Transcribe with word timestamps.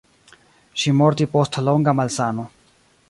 Ŝi 0.83 0.93
mortis 1.01 1.31
post 1.35 1.59
longa 1.67 1.97
malsano. 2.01 2.47